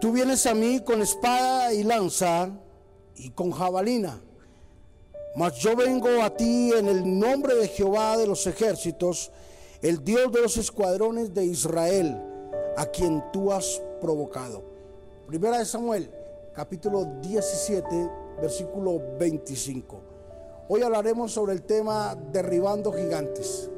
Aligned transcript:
Tú 0.00 0.12
vienes 0.12 0.46
a 0.46 0.54
mí 0.54 0.80
con 0.80 1.00
espada 1.02 1.72
y 1.72 1.82
lanza 1.82 2.50
y 3.16 3.30
con 3.30 3.50
jabalina, 3.50 4.20
mas 5.36 5.54
yo 5.56 5.74
vengo 5.74 6.22
a 6.22 6.30
ti 6.30 6.72
en 6.72 6.88
el 6.88 7.18
nombre 7.18 7.54
de 7.54 7.68
Jehová 7.68 8.16
de 8.16 8.26
los 8.26 8.46
ejércitos, 8.46 9.32
el 9.82 10.04
Dios 10.04 10.30
de 10.32 10.42
los 10.42 10.56
escuadrones 10.56 11.32
de 11.32 11.44
Israel, 11.44 12.20
a 12.76 12.86
quien 12.86 13.22
tú 13.32 13.52
has 13.52 13.80
provocado. 14.00 14.62
Primera 15.26 15.58
de 15.58 15.64
Samuel, 15.64 16.10
capítulo 16.54 17.04
17, 17.22 18.10
versículo 18.40 19.00
25. 19.18 20.00
Hoy 20.68 20.82
hablaremos 20.82 21.32
sobre 21.32 21.52
el 21.52 21.62
tema 21.62 22.16
derribando 22.32 22.92
gigantes. 22.92 23.70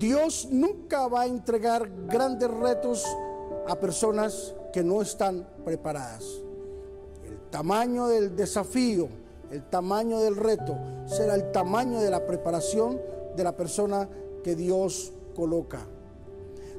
Dios 0.00 0.48
nunca 0.50 1.08
va 1.08 1.20
a 1.20 1.26
entregar 1.26 1.86
grandes 2.06 2.50
retos 2.50 3.04
a 3.68 3.78
personas 3.78 4.54
que 4.72 4.82
no 4.82 5.02
están 5.02 5.46
preparadas. 5.62 6.24
El 7.22 7.38
tamaño 7.50 8.06
del 8.06 8.34
desafío, 8.34 9.08
el 9.50 9.62
tamaño 9.68 10.20
del 10.20 10.36
reto, 10.36 10.74
será 11.04 11.34
el 11.34 11.52
tamaño 11.52 12.00
de 12.00 12.10
la 12.10 12.26
preparación 12.26 12.98
de 13.36 13.44
la 13.44 13.54
persona 13.54 14.08
que 14.42 14.56
Dios 14.56 15.12
coloca. 15.36 15.80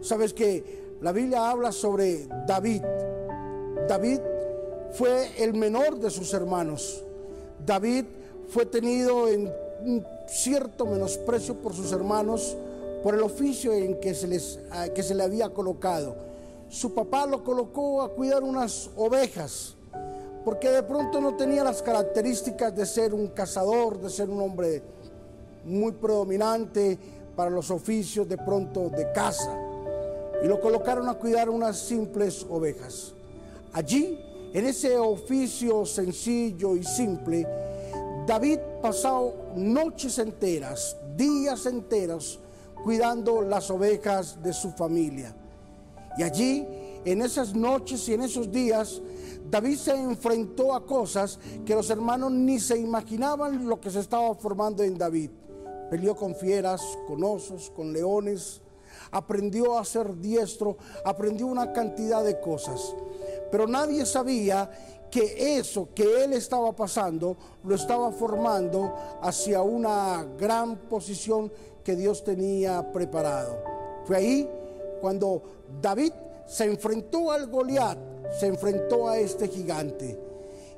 Sabes 0.02 0.34
que 0.34 0.96
la 1.00 1.12
Biblia 1.12 1.52
habla 1.52 1.72
sobre 1.72 2.28
David. 2.48 2.82
David 3.88 4.20
fue 4.94 5.44
el 5.44 5.54
menor 5.54 6.00
de 6.00 6.10
sus 6.10 6.34
hermanos. 6.34 7.04
David 7.64 8.06
fue 8.50 8.66
tenido 8.66 9.28
en 9.28 9.54
un 9.86 10.04
cierto 10.28 10.88
menosprecio 10.88 11.54
por 11.62 11.76
sus 11.76 11.92
hermanos 11.92 12.58
por 13.04 13.16
el 13.16 13.22
oficio 13.22 13.74
en 13.74 14.00
que 14.00 14.14
se, 14.14 14.28
les, 14.28 14.60
que 14.94 15.04
se 15.04 15.16
le 15.16 15.24
había 15.24 15.50
colocado. 15.50 16.16
Su 16.70 16.94
papá 16.94 17.26
lo 17.26 17.44
colocó 17.44 18.02
a 18.02 18.14
cuidar 18.14 18.44
unas 18.44 18.90
ovejas, 18.96 19.76
porque 20.46 20.70
de 20.70 20.84
pronto 20.84 21.20
no 21.20 21.36
tenía 21.36 21.64
las 21.64 21.82
características 21.82 22.76
de 22.76 22.86
ser 22.86 23.14
un 23.14 23.28
cazador, 23.28 24.00
de 24.00 24.10
ser 24.10 24.30
un 24.30 24.42
hombre 24.42 24.82
muy 25.66 25.92
predominante 25.92 26.98
para 27.36 27.50
los 27.50 27.70
oficios 27.72 28.28
de 28.28 28.38
pronto 28.38 28.90
de 28.90 29.12
caza. 29.12 29.58
Y 30.44 30.48
lo 30.48 30.60
colocaron 30.60 31.08
a 31.10 31.16
cuidar 31.16 31.50
unas 31.50 31.78
simples 31.78 32.46
ovejas. 32.50 33.14
Allí, 33.74 34.20
en 34.54 34.66
ese 34.66 34.98
oficio 34.98 35.86
sencillo 35.86 36.76
y 36.76 36.84
simple, 36.84 37.48
David 38.26 38.60
pasó 38.82 39.34
noches 39.56 40.18
enteras, 40.20 40.98
días 41.16 41.66
enteros, 41.66 42.40
cuidando 42.84 43.42
las 43.42 43.70
ovejas 43.70 44.42
de 44.42 44.54
su 44.54 44.72
familia. 44.72 45.36
Y 46.18 46.24
allí, 46.24 46.68
en 47.06 47.22
esas 47.22 47.54
noches 47.54 48.08
y 48.10 48.14
en 48.14 48.22
esos 48.22 48.52
días, 48.52 49.02
David 49.50 49.78
se 49.78 49.94
enfrentó 49.94 50.74
a 50.74 50.86
cosas 50.86 51.40
que 51.66 51.76
los 51.76 51.90
hermanos 51.90 52.32
ni 52.32 52.60
se 52.60 52.78
imaginaban 52.78 53.68
lo 53.68 53.80
que 53.80 53.90
se 53.90 54.00
estaba 54.00 54.34
formando 54.36 54.84
en 54.84 54.98
David. 54.98 55.30
Peleó 55.90 56.16
con 56.16 56.36
fieras, 56.36 56.82
con 57.08 57.24
osos, 57.24 57.70
con 57.76 57.92
leones, 57.92 58.62
aprendió 59.12 59.78
a 59.78 59.86
ser 59.86 60.16
diestro, 60.18 60.78
aprendió 61.04 61.48
una 61.48 61.74
cantidad 61.74 62.24
de 62.24 62.40
cosas. 62.40 62.96
Pero 63.52 63.68
nadie 63.68 64.06
sabía 64.06 64.70
que 65.12 65.58
eso 65.60 65.90
que 65.94 66.24
él 66.24 66.34
estaba 66.34 66.72
pasando 66.72 67.36
lo 67.66 67.76
estaba 67.76 68.12
formando 68.12 68.96
hacia 69.22 69.62
una 69.62 70.26
gran 70.40 70.78
posición 70.88 71.52
que 71.84 71.96
Dios 71.96 72.24
tenía 72.24 72.92
preparado. 72.92 73.62
Fue 74.06 74.16
ahí 74.16 74.50
cuando 75.02 75.44
David 75.82 76.14
se 76.48 76.66
enfrentó 76.66 77.32
al 77.32 77.48
Goliat, 77.48 77.98
se 78.40 78.48
enfrentó 78.48 79.10
a 79.10 79.20
este 79.20 79.48
gigante. 79.50 80.18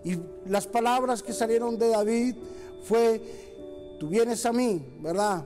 Y 0.04 0.20
las 0.48 0.68
palabras 0.68 1.22
que 1.22 1.32
salieron 1.32 1.78
de 1.78 1.90
David 1.90 2.36
fue, 2.84 3.22
tú 4.00 4.08
vienes 4.10 4.46
a 4.46 4.52
mí, 4.52 4.84
¿verdad? 5.00 5.46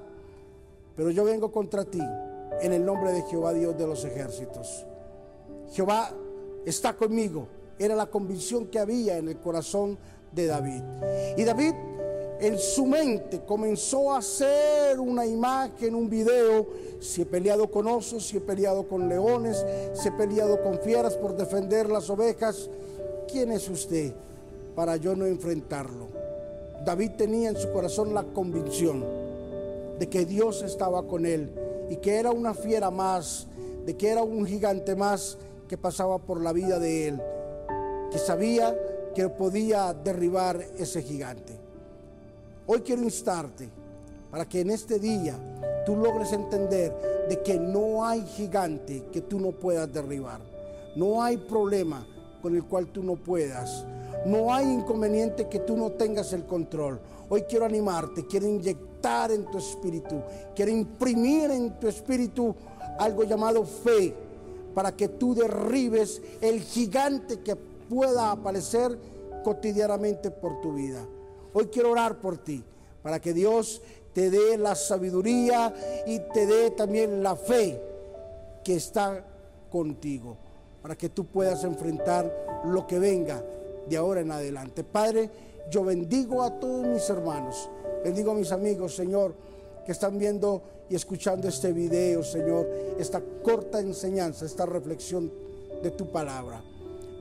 Pero 0.95 1.11
yo 1.11 1.23
vengo 1.25 1.51
contra 1.51 1.85
ti 1.85 2.01
en 2.61 2.73
el 2.73 2.85
nombre 2.85 3.11
de 3.11 3.21
Jehová 3.23 3.53
Dios 3.53 3.77
de 3.77 3.85
los 3.85 4.03
ejércitos. 4.03 4.85
Jehová 5.73 6.11
está 6.69 6.95
conmigo. 6.95 7.47
Era 7.79 7.95
la 7.95 8.07
convicción 8.07 8.67
que 8.67 8.79
había 8.79 9.17
en 9.17 9.29
el 9.29 9.37
corazón 9.37 9.97
de 10.33 10.47
David. 10.47 10.81
Y 11.37 11.43
David 11.43 11.73
en 12.39 12.59
su 12.59 12.85
mente 12.85 13.41
comenzó 13.45 14.11
a 14.11 14.19
hacer 14.19 14.99
una 14.99 15.25
imagen, 15.25 15.95
un 15.95 16.09
video, 16.09 16.67
si 16.99 17.21
he 17.21 17.25
peleado 17.25 17.69
con 17.71 17.87
osos, 17.87 18.27
si 18.27 18.37
he 18.37 18.41
peleado 18.41 18.87
con 18.87 19.07
leones, 19.07 19.65
si 19.93 20.09
he 20.09 20.11
peleado 20.11 20.61
con 20.61 20.79
fieras 20.79 21.15
por 21.15 21.35
defender 21.35 21.89
las 21.89 22.09
ovejas, 22.09 22.69
¿quién 23.31 23.51
es 23.51 23.69
usted 23.69 24.13
para 24.75 24.97
yo 24.97 25.15
no 25.15 25.25
enfrentarlo? 25.25 26.07
David 26.85 27.11
tenía 27.17 27.49
en 27.49 27.57
su 27.57 27.71
corazón 27.71 28.13
la 28.13 28.23
convicción 28.23 29.03
de 29.97 30.07
que 30.07 30.25
Dios 30.25 30.61
estaba 30.61 31.03
con 31.07 31.25
él 31.25 31.51
y 31.89 31.97
que 31.97 32.15
era 32.15 32.31
una 32.31 32.53
fiera 32.53 32.91
más, 32.91 33.47
de 33.85 33.97
que 33.97 34.09
era 34.09 34.21
un 34.21 34.45
gigante 34.45 34.95
más 34.95 35.37
que 35.67 35.77
pasaba 35.77 36.17
por 36.17 36.41
la 36.41 36.53
vida 36.53 36.79
de 36.79 37.09
él, 37.09 37.21
que 38.11 38.17
sabía 38.17 38.75
que 39.13 39.27
podía 39.29 39.93
derribar 39.93 40.61
ese 40.77 41.01
gigante. 41.01 41.59
Hoy 42.65 42.81
quiero 42.81 43.03
instarte 43.03 43.69
para 44.29 44.47
que 44.47 44.61
en 44.61 44.69
este 44.69 44.99
día 44.99 45.35
tú 45.85 45.95
logres 45.95 46.33
entender 46.33 47.25
de 47.29 47.41
que 47.41 47.59
no 47.59 48.05
hay 48.05 48.25
gigante 48.25 49.05
que 49.11 49.21
tú 49.21 49.39
no 49.39 49.51
puedas 49.51 49.91
derribar. 49.91 50.41
No 50.95 51.23
hay 51.23 51.37
problema 51.37 52.05
con 52.41 52.55
el 52.55 52.63
cual 52.65 52.87
tú 52.87 53.03
no 53.03 53.15
puedas. 53.15 53.85
No 54.25 54.53
hay 54.53 54.65
inconveniente 54.65 55.47
que 55.47 55.59
tú 55.59 55.77
no 55.77 55.91
tengas 55.91 56.33
el 56.33 56.45
control. 56.45 56.99
Hoy 57.29 57.43
quiero 57.43 57.65
animarte, 57.65 58.25
quiero 58.25 58.47
inyectar 58.47 59.31
en 59.31 59.45
tu 59.45 59.57
espíritu, 59.57 60.21
quiero 60.55 60.71
imprimir 60.71 61.51
en 61.51 61.79
tu 61.79 61.87
espíritu 61.87 62.55
algo 62.99 63.23
llamado 63.23 63.63
fe 63.63 64.26
para 64.77 64.95
que 64.95 65.07
tú 65.07 65.33
derribes 65.33 66.21
el 66.39 66.61
gigante 66.61 67.39
que 67.39 67.55
pueda 67.55 68.29
aparecer 68.29 68.95
cotidianamente 69.43 70.29
por 70.29 70.61
tu 70.61 70.73
vida. 70.73 71.03
Hoy 71.51 71.65
quiero 71.65 71.89
orar 71.89 72.21
por 72.21 72.37
ti, 72.37 72.63
para 73.01 73.19
que 73.19 73.33
Dios 73.33 73.81
te 74.13 74.29
dé 74.29 74.55
la 74.55 74.75
sabiduría 74.75 75.73
y 76.05 76.19
te 76.31 76.45
dé 76.45 76.69
también 76.69 77.23
la 77.23 77.35
fe 77.35 77.81
que 78.63 78.75
está 78.75 79.25
contigo, 79.71 80.37
para 80.83 80.95
que 80.95 81.09
tú 81.09 81.25
puedas 81.25 81.63
enfrentar 81.63 82.61
lo 82.65 82.85
que 82.85 82.99
venga 82.99 83.43
de 83.89 83.97
ahora 83.97 84.21
en 84.21 84.31
adelante. 84.31 84.83
Padre, 84.83 85.31
yo 85.71 85.85
bendigo 85.85 86.43
a 86.43 86.59
todos 86.59 86.85
mis 86.85 87.09
hermanos, 87.09 87.67
bendigo 88.03 88.29
a 88.29 88.35
mis 88.35 88.51
amigos, 88.51 88.95
Señor, 88.95 89.33
que 89.87 89.93
están 89.93 90.19
viendo 90.19 90.63
y 90.89 90.95
escuchando 90.95 91.47
este 91.47 91.71
video, 91.71 92.21
Señor, 92.21 92.69
esta 92.99 93.21
corta 93.41 93.79
enseñanza, 93.79 94.45
esta 94.45 94.65
reflexión 94.65 95.31
de 95.81 95.91
tu 95.91 96.11
palabra. 96.11 96.61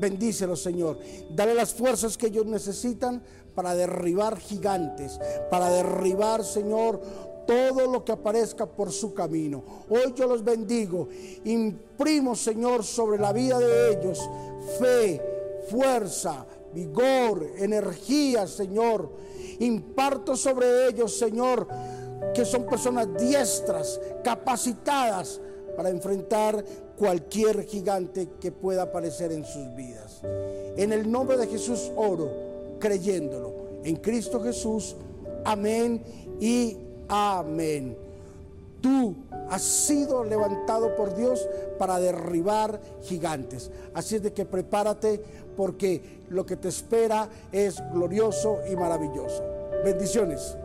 Bendícelo, 0.00 0.56
Señor. 0.56 0.98
Dale 1.30 1.54
las 1.54 1.72
fuerzas 1.72 2.18
que 2.18 2.26
ellos 2.26 2.44
necesitan 2.44 3.22
para 3.54 3.76
derribar 3.76 4.36
gigantes, 4.40 5.16
para 5.48 5.70
derribar, 5.70 6.44
Señor, 6.44 7.00
todo 7.46 7.86
lo 7.86 8.04
que 8.04 8.10
aparezca 8.10 8.66
por 8.66 8.90
su 8.90 9.14
camino. 9.14 9.62
Hoy 9.88 10.12
yo 10.16 10.26
los 10.26 10.42
bendigo. 10.42 11.08
Imprimo, 11.44 12.34
Señor, 12.34 12.82
sobre 12.82 13.18
la 13.18 13.32
vida 13.32 13.60
de 13.60 13.92
ellos 13.92 14.28
fe, 14.80 15.22
fuerza, 15.70 16.44
vigor, 16.74 17.46
energía, 17.58 18.48
Señor. 18.48 19.08
Imparto 19.60 20.36
sobre 20.36 20.88
ellos, 20.88 21.16
Señor, 21.16 21.68
que 22.34 22.44
son 22.44 22.64
personas 22.66 23.08
diestras, 23.18 24.00
capacitadas 24.22 25.40
para 25.76 25.90
enfrentar 25.90 26.64
cualquier 26.96 27.64
gigante 27.64 28.28
que 28.40 28.50
pueda 28.50 28.82
aparecer 28.82 29.32
en 29.32 29.44
sus 29.44 29.74
vidas. 29.74 30.22
En 30.76 30.92
el 30.92 31.10
nombre 31.10 31.36
de 31.36 31.46
Jesús 31.46 31.90
oro 31.96 32.30
creyéndolo. 32.78 33.52
En 33.84 33.96
Cristo 33.96 34.40
Jesús, 34.42 34.96
amén 35.44 36.02
y 36.40 36.76
amén. 37.08 37.96
Tú 38.80 39.14
has 39.48 39.62
sido 39.62 40.24
levantado 40.24 40.94
por 40.96 41.14
Dios 41.14 41.46
para 41.78 41.98
derribar 41.98 42.80
gigantes. 43.02 43.70
Así 43.94 44.16
es 44.16 44.22
de 44.22 44.32
que 44.32 44.44
prepárate 44.44 45.22
porque 45.56 46.24
lo 46.28 46.44
que 46.44 46.56
te 46.56 46.68
espera 46.68 47.28
es 47.52 47.82
glorioso 47.92 48.58
y 48.70 48.76
maravilloso. 48.76 49.42
Bendiciones. 49.84 50.56